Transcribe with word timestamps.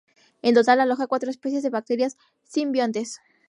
En 0.41 0.55
total, 0.55 0.79
aloja 0.79 1.05
cuatro 1.05 1.29
especies 1.29 1.61
de 1.61 1.69
bacterias 1.69 2.17
simbiontes. 2.43 3.19